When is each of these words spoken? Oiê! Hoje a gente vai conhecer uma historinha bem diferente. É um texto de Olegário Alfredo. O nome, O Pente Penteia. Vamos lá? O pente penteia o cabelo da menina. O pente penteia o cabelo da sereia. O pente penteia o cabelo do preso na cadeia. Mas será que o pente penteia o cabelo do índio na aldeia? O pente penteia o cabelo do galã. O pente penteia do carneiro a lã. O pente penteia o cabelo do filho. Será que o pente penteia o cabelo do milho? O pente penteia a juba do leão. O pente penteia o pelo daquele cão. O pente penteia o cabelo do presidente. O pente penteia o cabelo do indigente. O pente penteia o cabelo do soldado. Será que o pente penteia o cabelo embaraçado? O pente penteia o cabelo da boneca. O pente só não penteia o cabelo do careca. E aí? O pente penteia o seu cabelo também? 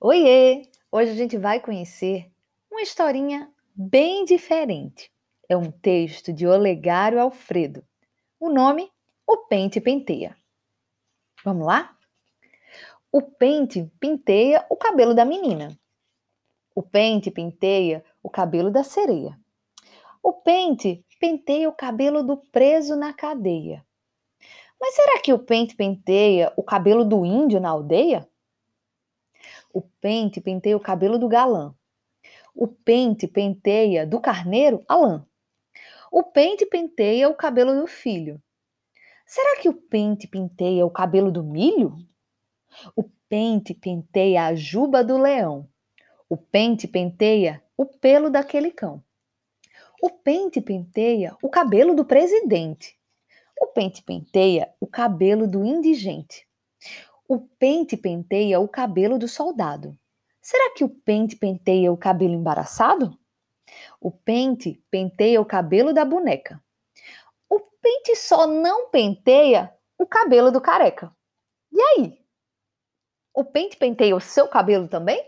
Oiê! 0.00 0.68
Hoje 0.90 1.12
a 1.12 1.14
gente 1.14 1.38
vai 1.38 1.60
conhecer 1.60 2.30
uma 2.70 2.82
historinha 2.82 3.50
bem 3.74 4.24
diferente. 4.24 5.10
É 5.48 5.56
um 5.56 5.70
texto 5.70 6.32
de 6.32 6.46
Olegário 6.46 7.20
Alfredo. 7.20 7.82
O 8.38 8.50
nome, 8.50 8.90
O 9.26 9.46
Pente 9.46 9.80
Penteia. 9.80 10.36
Vamos 11.44 11.66
lá? 11.66 11.96
O 13.12 13.22
pente 13.22 13.88
penteia 14.00 14.66
o 14.68 14.76
cabelo 14.76 15.14
da 15.14 15.24
menina. 15.24 15.78
O 16.74 16.82
pente 16.82 17.30
penteia 17.30 18.04
o 18.22 18.28
cabelo 18.28 18.70
da 18.70 18.82
sereia. 18.82 19.38
O 20.22 20.32
pente 20.32 21.04
penteia 21.20 21.68
o 21.68 21.72
cabelo 21.72 22.24
do 22.24 22.36
preso 22.36 22.96
na 22.96 23.12
cadeia. 23.12 23.86
Mas 24.80 24.96
será 24.96 25.20
que 25.20 25.32
o 25.32 25.38
pente 25.38 25.76
penteia 25.76 26.52
o 26.56 26.62
cabelo 26.62 27.04
do 27.04 27.24
índio 27.24 27.60
na 27.60 27.70
aldeia? 27.70 28.28
O 29.74 29.82
pente 29.82 30.40
penteia 30.40 30.76
o 30.76 30.80
cabelo 30.80 31.18
do 31.18 31.28
galã. 31.28 31.74
O 32.54 32.68
pente 32.68 33.26
penteia 33.26 34.06
do 34.06 34.20
carneiro 34.20 34.84
a 34.86 34.94
lã. 34.94 35.26
O 36.12 36.22
pente 36.22 36.64
penteia 36.64 37.28
o 37.28 37.34
cabelo 37.34 37.74
do 37.80 37.88
filho. 37.88 38.40
Será 39.26 39.60
que 39.60 39.68
o 39.68 39.74
pente 39.74 40.28
penteia 40.28 40.86
o 40.86 40.90
cabelo 40.90 41.32
do 41.32 41.42
milho? 41.42 41.98
O 42.94 43.02
pente 43.28 43.74
penteia 43.74 44.44
a 44.44 44.54
juba 44.54 45.02
do 45.02 45.18
leão. 45.18 45.68
O 46.28 46.36
pente 46.36 46.86
penteia 46.86 47.60
o 47.76 47.84
pelo 47.84 48.30
daquele 48.30 48.70
cão. 48.70 49.02
O 50.00 50.08
pente 50.08 50.60
penteia 50.60 51.36
o 51.42 51.48
cabelo 51.48 51.96
do 51.96 52.04
presidente. 52.04 52.96
O 53.60 53.66
pente 53.66 54.04
penteia 54.04 54.72
o 54.78 54.86
cabelo 54.86 55.48
do 55.48 55.64
indigente. 55.64 56.46
O 57.34 57.40
pente 57.58 57.96
penteia 57.96 58.60
o 58.60 58.68
cabelo 58.68 59.18
do 59.18 59.26
soldado. 59.26 59.98
Será 60.40 60.72
que 60.72 60.84
o 60.84 60.88
pente 60.88 61.34
penteia 61.34 61.90
o 61.90 61.96
cabelo 61.96 62.32
embaraçado? 62.32 63.18
O 64.00 64.08
pente 64.12 64.80
penteia 64.88 65.40
o 65.40 65.44
cabelo 65.44 65.92
da 65.92 66.04
boneca. 66.04 66.62
O 67.50 67.58
pente 67.58 68.14
só 68.14 68.46
não 68.46 68.88
penteia 68.88 69.74
o 69.98 70.06
cabelo 70.06 70.52
do 70.52 70.60
careca. 70.60 71.12
E 71.72 71.80
aí? 71.82 72.24
O 73.34 73.44
pente 73.44 73.76
penteia 73.76 74.14
o 74.14 74.20
seu 74.20 74.46
cabelo 74.46 74.86
também? 74.86 75.20